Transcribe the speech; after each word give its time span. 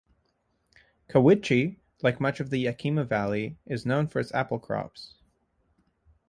Cowiche, 1.09 1.77
like 2.01 2.19
much 2.19 2.39
of 2.39 2.49
the 2.49 2.57
Yakima 2.61 3.03
Valley, 3.03 3.59
is 3.67 3.85
known 3.85 4.07
for 4.07 4.19
its 4.19 4.33
apple 4.33 4.57
crops. 4.57 5.13